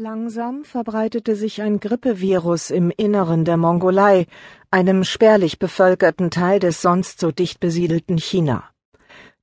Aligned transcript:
Langsam 0.00 0.62
verbreitete 0.62 1.34
sich 1.34 1.60
ein 1.60 1.80
Grippevirus 1.80 2.70
im 2.70 2.92
Inneren 2.96 3.44
der 3.44 3.56
Mongolei, 3.56 4.28
einem 4.70 5.02
spärlich 5.02 5.58
bevölkerten 5.58 6.30
Teil 6.30 6.60
des 6.60 6.80
sonst 6.80 7.18
so 7.18 7.32
dicht 7.32 7.58
besiedelten 7.58 8.16
China. 8.16 8.62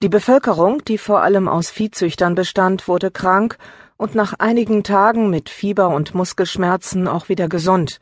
Die 0.00 0.08
Bevölkerung, 0.08 0.84
die 0.84 0.96
vor 0.96 1.22
allem 1.22 1.48
aus 1.48 1.70
Viehzüchtern 1.70 2.36
bestand, 2.36 2.86
wurde 2.86 3.10
krank 3.10 3.58
und 3.96 4.14
nach 4.14 4.34
einigen 4.38 4.84
Tagen 4.84 5.28
mit 5.28 5.48
Fieber 5.48 5.88
und 5.88 6.14
Muskelschmerzen 6.14 7.08
auch 7.08 7.28
wieder 7.28 7.48
gesund. 7.48 7.98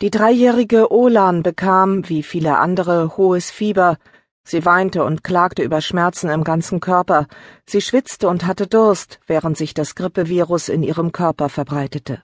Die 0.00 0.10
dreijährige 0.10 0.90
Olan 0.90 1.42
bekam, 1.42 2.08
wie 2.08 2.22
viele 2.22 2.56
andere, 2.56 3.18
hohes 3.18 3.50
Fieber, 3.50 3.98
Sie 4.46 4.64
weinte 4.66 5.04
und 5.04 5.24
klagte 5.24 5.62
über 5.62 5.80
Schmerzen 5.80 6.28
im 6.28 6.44
ganzen 6.44 6.80
Körper, 6.80 7.26
sie 7.66 7.80
schwitzte 7.80 8.28
und 8.28 8.46
hatte 8.46 8.66
Durst, 8.66 9.18
während 9.26 9.56
sich 9.56 9.72
das 9.72 9.94
Grippevirus 9.94 10.68
in 10.68 10.82
ihrem 10.82 11.12
Körper 11.12 11.48
verbreitete. 11.48 12.22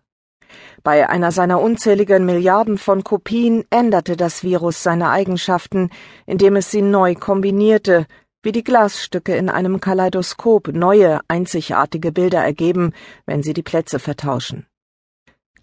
Bei 0.83 1.09
einer 1.09 1.33
seiner 1.33 1.61
unzähligen 1.61 2.27
Milliarden 2.27 2.77
von 2.77 3.05
Kopien 3.05 3.65
änderte 3.71 4.17
das 4.17 4.43
Virus 4.43 4.83
seine 4.83 5.11
Eigenschaften, 5.11 5.91
indem 6.27 6.57
es 6.57 6.71
sie 6.71 6.83
neu 6.83 7.15
kombinierte, 7.15 8.07
wie 8.43 8.53
die 8.53 8.65
Glasstücke 8.65 9.37
in 9.37 9.49
einem 9.49 9.81
Kaleidoskop 9.81 10.69
neue, 10.69 11.21
einzigartige 11.29 12.13
Bilder 12.13 12.43
ergeben, 12.43 12.93
wenn 13.27 13.43
sie 13.43 13.53
die 13.53 13.63
Plätze 13.63 13.99
vertauschen. 13.99 14.67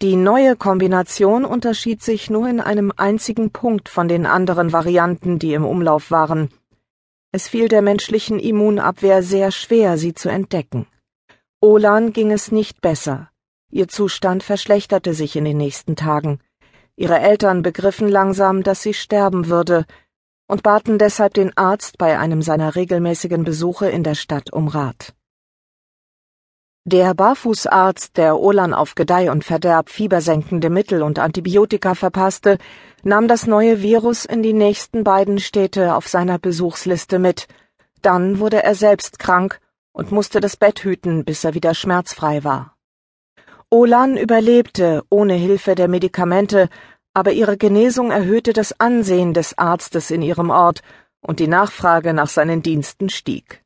Die 0.00 0.14
neue 0.14 0.54
Kombination 0.54 1.44
unterschied 1.44 2.04
sich 2.04 2.30
nur 2.30 2.48
in 2.48 2.60
einem 2.60 2.92
einzigen 2.96 3.50
Punkt 3.50 3.88
von 3.88 4.06
den 4.06 4.26
anderen 4.26 4.72
Varianten, 4.72 5.40
die 5.40 5.54
im 5.54 5.64
Umlauf 5.64 6.12
waren. 6.12 6.50
Es 7.32 7.48
fiel 7.48 7.66
der 7.66 7.82
menschlichen 7.82 8.38
Immunabwehr 8.38 9.24
sehr 9.24 9.50
schwer, 9.50 9.98
sie 9.98 10.14
zu 10.14 10.28
entdecken. 10.28 10.86
Olan 11.60 12.12
ging 12.12 12.30
es 12.30 12.52
nicht 12.52 12.80
besser. 12.80 13.30
Ihr 13.72 13.88
Zustand 13.88 14.44
verschlechterte 14.44 15.14
sich 15.14 15.34
in 15.34 15.44
den 15.44 15.56
nächsten 15.58 15.96
Tagen. 15.96 16.38
Ihre 16.94 17.18
Eltern 17.18 17.62
begriffen 17.62 18.08
langsam, 18.08 18.62
dass 18.62 18.82
sie 18.82 18.94
sterben 18.94 19.48
würde, 19.48 19.84
und 20.46 20.62
baten 20.62 20.98
deshalb 20.98 21.34
den 21.34 21.56
Arzt 21.56 21.98
bei 21.98 22.20
einem 22.20 22.40
seiner 22.40 22.76
regelmäßigen 22.76 23.42
Besuche 23.42 23.90
in 23.90 24.04
der 24.04 24.14
Stadt 24.14 24.52
um 24.52 24.68
Rat. 24.68 25.12
Der 26.84 27.12
Barfußarzt, 27.12 28.16
der 28.16 28.38
Olan 28.38 28.72
auf 28.72 28.94
Gedeih 28.94 29.30
und 29.30 29.44
Verderb 29.44 29.90
fiebersenkende 29.90 30.70
Mittel 30.70 31.02
und 31.02 31.18
Antibiotika 31.18 31.94
verpasste, 31.94 32.56
nahm 33.02 33.28
das 33.28 33.46
neue 33.46 33.82
Virus 33.82 34.24
in 34.24 34.42
die 34.42 34.54
nächsten 34.54 35.04
beiden 35.04 35.38
Städte 35.38 35.94
auf 35.94 36.08
seiner 36.08 36.38
Besuchsliste 36.38 37.18
mit. 37.18 37.46
Dann 38.00 38.38
wurde 38.38 38.62
er 38.62 38.74
selbst 38.74 39.18
krank 39.18 39.60
und 39.92 40.12
musste 40.12 40.40
das 40.40 40.56
Bett 40.56 40.82
hüten, 40.84 41.24
bis 41.24 41.44
er 41.44 41.54
wieder 41.54 41.74
schmerzfrei 41.74 42.42
war. 42.44 42.74
Olan 43.70 44.16
überlebte 44.16 45.02
ohne 45.10 45.34
Hilfe 45.34 45.74
der 45.74 45.88
Medikamente, 45.88 46.70
aber 47.12 47.32
ihre 47.32 47.58
Genesung 47.58 48.10
erhöhte 48.10 48.54
das 48.54 48.80
Ansehen 48.80 49.34
des 49.34 49.58
Arztes 49.58 50.10
in 50.10 50.22
ihrem 50.22 50.48
Ort, 50.48 50.82
und 51.20 51.40
die 51.40 51.48
Nachfrage 51.48 52.14
nach 52.14 52.28
seinen 52.28 52.62
Diensten 52.62 53.10
stieg. 53.10 53.62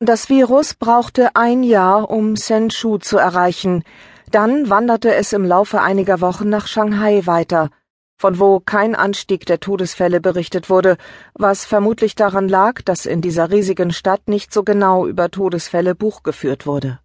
Das 0.00 0.28
Virus 0.28 0.74
brauchte 0.74 1.36
ein 1.36 1.62
Jahr, 1.62 2.10
um 2.10 2.36
Senshu 2.36 2.98
zu 2.98 3.16
erreichen. 3.16 3.82
Dann 4.30 4.68
wanderte 4.68 5.14
es 5.14 5.32
im 5.32 5.46
Laufe 5.46 5.80
einiger 5.80 6.20
Wochen 6.20 6.50
nach 6.50 6.66
Shanghai 6.66 7.22
weiter, 7.24 7.70
von 8.18 8.38
wo 8.38 8.60
kein 8.60 8.94
Anstieg 8.94 9.46
der 9.46 9.58
Todesfälle 9.58 10.20
berichtet 10.20 10.68
wurde, 10.68 10.98
was 11.32 11.64
vermutlich 11.64 12.14
daran 12.14 12.46
lag, 12.46 12.82
dass 12.82 13.06
in 13.06 13.22
dieser 13.22 13.50
riesigen 13.50 13.90
Stadt 13.90 14.28
nicht 14.28 14.52
so 14.52 14.64
genau 14.64 15.06
über 15.06 15.30
Todesfälle 15.30 15.94
Buch 15.94 16.22
geführt 16.22 16.66
wurde. 16.66 16.98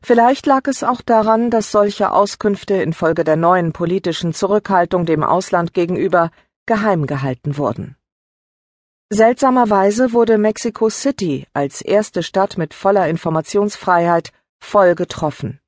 Vielleicht 0.00 0.46
lag 0.46 0.68
es 0.68 0.84
auch 0.84 1.02
daran, 1.02 1.50
dass 1.50 1.72
solche 1.72 2.12
Auskünfte 2.12 2.74
infolge 2.74 3.24
der 3.24 3.34
neuen 3.34 3.72
politischen 3.72 4.32
Zurückhaltung 4.32 5.06
dem 5.06 5.24
Ausland 5.24 5.74
gegenüber 5.74 6.30
geheim 6.66 7.08
gehalten 7.08 7.56
wurden. 7.56 7.96
Seltsamerweise 9.08 10.12
wurde 10.12 10.36
Mexico 10.36 10.90
City 10.90 11.46
als 11.52 11.80
erste 11.80 12.24
Stadt 12.24 12.58
mit 12.58 12.74
voller 12.74 13.08
Informationsfreiheit 13.08 14.32
voll 14.58 14.96
getroffen. 14.96 15.60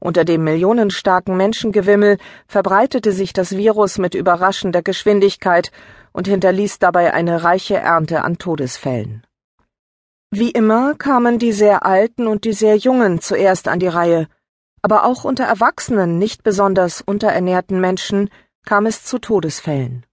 Unter 0.00 0.24
dem 0.24 0.42
millionenstarken 0.42 1.36
Menschengewimmel 1.36 2.18
verbreitete 2.48 3.12
sich 3.12 3.32
das 3.32 3.56
Virus 3.56 3.98
mit 3.98 4.16
überraschender 4.16 4.82
Geschwindigkeit 4.82 5.70
und 6.12 6.26
hinterließ 6.26 6.80
dabei 6.80 7.14
eine 7.14 7.44
reiche 7.44 7.76
Ernte 7.76 8.22
an 8.22 8.38
Todesfällen. 8.38 9.24
Wie 10.32 10.50
immer 10.50 10.94
kamen 10.96 11.38
die 11.38 11.52
sehr 11.52 11.86
alten 11.86 12.26
und 12.26 12.44
die 12.44 12.52
sehr 12.52 12.76
jungen 12.76 13.20
zuerst 13.20 13.68
an 13.68 13.78
die 13.78 13.86
Reihe, 13.86 14.26
aber 14.82 15.04
auch 15.04 15.22
unter 15.22 15.44
erwachsenen, 15.44 16.18
nicht 16.18 16.42
besonders 16.42 17.02
unterernährten 17.02 17.80
Menschen 17.80 18.30
kam 18.66 18.86
es 18.86 19.04
zu 19.04 19.20
Todesfällen. 19.20 20.04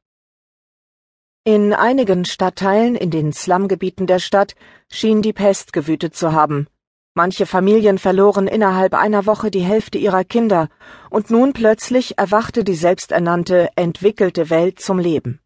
In 1.44 1.74
einigen 1.74 2.24
Stadtteilen 2.24 2.94
in 2.94 3.10
den 3.10 3.34
Slumgebieten 3.34 4.06
der 4.06 4.20
Stadt 4.20 4.54
schien 4.92 5.24
die 5.24 5.34
Pest 5.34 5.74
gewütet 5.74 6.16
zu 6.16 6.34
haben. 6.34 6.68
Manche 7.16 7.48
Familien 7.48 7.98
verloren 7.98 8.46
innerhalb 8.46 8.94
einer 8.94 9.26
Woche 9.26 9.50
die 9.50 9.62
Hälfte 9.62 9.98
ihrer 9.98 10.24
Kinder, 10.24 10.70
und 11.10 11.32
nun 11.32 11.54
plötzlich 11.54 12.20
erwachte 12.20 12.64
die 12.64 12.76
selbsternannte, 12.76 13.70
entwickelte 13.76 14.52
Welt 14.52 14.80
zum 14.80 15.00
Leben. 15.00 15.40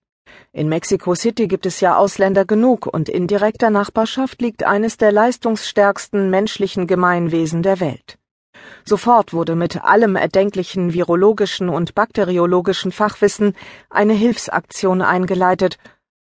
In 0.52 0.68
Mexico 0.68 1.16
City 1.16 1.48
gibt 1.48 1.66
es 1.66 1.80
ja 1.80 1.96
Ausländer 1.96 2.44
genug, 2.44 2.88
und 2.88 3.08
in 3.08 3.26
direkter 3.26 3.70
Nachbarschaft 3.70 4.42
liegt 4.42 4.66
eines 4.66 4.98
der 4.98 5.14
leistungsstärksten 5.14 6.30
menschlichen 6.30 6.88
Gemeinwesen 6.88 7.64
der 7.64 7.80
Welt. 7.80 8.18
Sofort 8.88 9.34
wurde 9.34 9.56
mit 9.56 9.84
allem 9.84 10.16
erdenklichen 10.16 10.94
virologischen 10.94 11.70
und 11.70 11.96
bakteriologischen 11.96 12.92
Fachwissen 12.92 13.56
eine 13.90 14.14
Hilfsaktion 14.14 15.02
eingeleitet, 15.02 15.80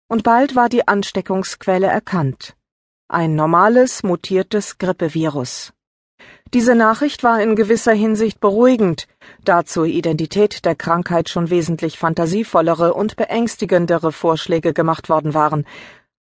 und 0.09 0.23
bald 0.23 0.55
war 0.55 0.69
die 0.69 0.87
Ansteckungsquelle 0.87 1.89
erkannt. 1.89 2.55
Ein 3.09 3.34
normales, 3.34 4.05
mutiertes 4.05 4.78
Grippevirus. 4.78 5.73
Diese 6.55 6.75
Nachricht 6.75 7.25
war 7.25 7.43
in 7.43 7.56
gewisser 7.56 7.95
Hinsicht 7.95 8.39
beruhigend, 8.39 9.09
da 9.44 9.65
zur 9.65 9.87
Identität 9.87 10.65
der 10.65 10.77
Krankheit 10.77 11.31
schon 11.31 11.50
wesentlich 11.50 11.99
fantasievollere 11.99 12.94
und 12.94 13.17
beängstigendere 13.17 14.12
Vorschläge 14.12 14.73
gemacht 14.73 15.09
worden 15.09 15.34
waren, 15.34 15.67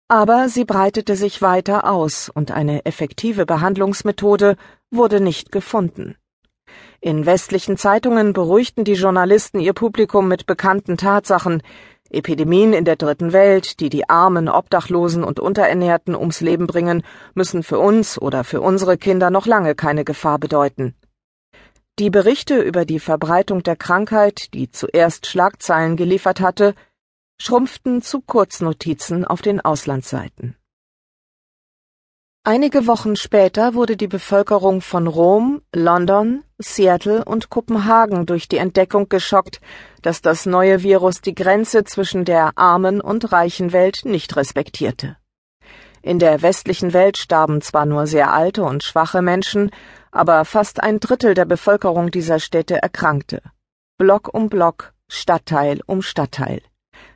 aber 0.09 0.49
sie 0.49 0.65
breitete 0.65 1.17
sich 1.17 1.43
weiter 1.43 1.89
aus 1.89 2.29
und 2.29 2.51
eine 2.51 2.85
effektive 2.85 3.47
Behandlungsmethode 3.47 4.57
wurde 4.91 5.21
nicht 5.21 5.53
gefunden. 5.53 6.17
In 7.01 7.27
westlichen 7.27 7.77
Zeitungen 7.77 8.33
beruhigten 8.33 8.85
die 8.85 8.95
Journalisten 8.95 9.61
ihr 9.61 9.73
Publikum 9.73 10.29
mit 10.29 10.47
bekannten 10.47 10.97
Tatsachen, 10.97 11.63
Epidemien 12.11 12.73
in 12.73 12.85
der 12.85 12.97
dritten 12.97 13.33
Welt, 13.33 13.81
die 13.81 13.89
die 13.89 14.09
Armen, 14.09 14.49
Obdachlosen 14.49 15.23
und 15.23 15.41
Unterernährten 15.41 16.17
ums 16.17 16.41
Leben 16.41 16.67
bringen, 16.67 17.03
müssen 17.35 17.63
für 17.63 17.79
uns 17.79 18.21
oder 18.21 18.45
für 18.45 18.61
unsere 18.61 18.99
Kinder 18.99 19.31
noch 19.31 19.47
lange 19.47 19.75
keine 19.75 20.05
Gefahr 20.05 20.39
bedeuten. 20.39 20.95
Die 21.99 22.11
Berichte 22.11 22.61
über 22.61 22.85
die 22.85 22.99
Verbreitung 22.99 23.63
der 23.63 23.77
Krankheit, 23.77 24.55
die 24.55 24.71
zuerst 24.71 25.27
Schlagzeilen 25.27 25.97
geliefert 25.97 26.41
hatte, 26.41 26.75
schrumpften 27.39 28.03
zu 28.03 28.21
Kurznotizen 28.21 29.25
auf 29.25 29.41
den 29.41 29.61
Auslandsseiten. 29.61 30.57
Einige 32.43 32.87
Wochen 32.87 33.17
später 33.17 33.75
wurde 33.75 33.99
die 33.99 34.09
Bevölkerung 34.09 34.81
von 34.81 35.07
Rom, 35.07 35.61
London, 35.75 36.43
Seattle 36.57 37.23
und 37.23 37.51
Kopenhagen 37.51 38.25
durch 38.25 38.49
die 38.49 38.57
Entdeckung 38.57 39.11
geschockt, 39.11 39.61
dass 40.01 40.23
das 40.23 40.47
neue 40.47 40.83
Virus 40.83 41.21
die 41.21 41.35
Grenze 41.35 41.85
zwischen 41.85 42.25
der 42.25 42.57
armen 42.57 43.03
und 43.03 43.31
reichen 43.31 43.75
Welt 43.75 44.07
nicht 44.07 44.37
respektierte. 44.37 45.19
In 46.01 46.19
der 46.19 46.41
westlichen 46.41 46.95
Welt 46.95 47.19
starben 47.19 47.61
zwar 47.61 47.85
nur 47.85 48.07
sehr 48.07 48.33
alte 48.33 48.63
und 48.63 48.85
schwache 48.85 49.21
Menschen, 49.21 49.71
aber 50.11 50.47
fast 50.47 50.83
ein 50.83 50.99
Drittel 50.99 51.35
der 51.35 51.45
Bevölkerung 51.45 52.11
dieser 52.11 52.41
Städte 52.41 52.81
erkrankte. 52.81 53.43
Block 53.99 54.33
um 54.33 54.49
Block, 54.49 54.95
Stadtteil 55.09 55.83
um 55.85 56.01
Stadtteil. 56.01 56.63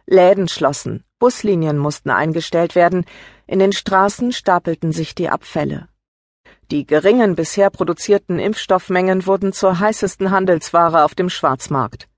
Läden 0.06 0.48
schlossen, 0.48 1.04
Buslinien 1.18 1.78
mussten 1.78 2.10
eingestellt 2.10 2.74
werden, 2.74 3.06
in 3.46 3.58
den 3.58 3.72
Straßen 3.72 4.32
stapelten 4.32 4.92
sich 4.92 5.14
die 5.14 5.30
Abfälle. 5.30 5.88
Die 6.70 6.86
geringen 6.86 7.34
bisher 7.34 7.70
produzierten 7.70 8.38
Impfstoffmengen 8.38 9.26
wurden 9.26 9.52
zur 9.52 9.78
heißesten 9.78 10.30
Handelsware 10.30 11.04
auf 11.04 11.14
dem 11.14 11.30
Schwarzmarkt. 11.30 12.08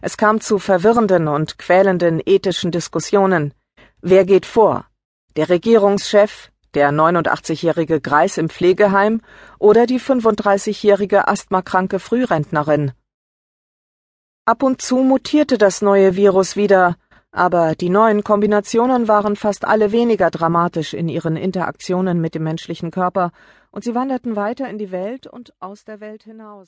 Es 0.00 0.16
kam 0.16 0.40
zu 0.40 0.58
verwirrenden 0.58 1.28
und 1.28 1.58
quälenden 1.58 2.20
ethischen 2.24 2.70
Diskussionen. 2.70 3.54
Wer 4.00 4.24
geht 4.24 4.46
vor? 4.46 4.86
Der 5.36 5.48
Regierungschef, 5.48 6.50
der 6.74 6.90
89-jährige 6.90 8.00
Greis 8.00 8.36
im 8.36 8.48
Pflegeheim 8.48 9.20
oder 9.58 9.86
die 9.86 10.00
35-jährige 10.00 11.28
asthmakranke 11.28 11.98
Frührentnerin? 11.98 12.92
Ab 14.46 14.62
und 14.62 14.82
zu 14.82 14.96
mutierte 14.98 15.56
das 15.56 15.80
neue 15.80 16.16
Virus 16.16 16.54
wieder, 16.54 16.96
aber 17.34 17.74
die 17.74 17.90
neuen 17.90 18.22
Kombinationen 18.22 19.08
waren 19.08 19.34
fast 19.34 19.64
alle 19.64 19.90
weniger 19.90 20.30
dramatisch 20.30 20.94
in 20.94 21.08
ihren 21.08 21.36
Interaktionen 21.36 22.20
mit 22.20 22.34
dem 22.34 22.44
menschlichen 22.44 22.90
Körper, 22.90 23.32
und 23.72 23.82
sie 23.82 23.94
wanderten 23.96 24.36
weiter 24.36 24.68
in 24.70 24.78
die 24.78 24.92
Welt 24.92 25.26
und 25.26 25.52
aus 25.58 25.84
der 25.84 25.98
Welt 25.98 26.22
hinaus. 26.22 26.62